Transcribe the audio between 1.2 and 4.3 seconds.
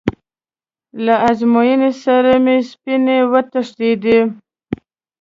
ازموینې سره مې سپینې وتښتېدې.